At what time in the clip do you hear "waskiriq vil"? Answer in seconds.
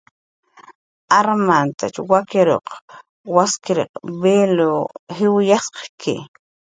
3.35-4.55